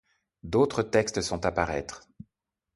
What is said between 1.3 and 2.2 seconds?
à paraître.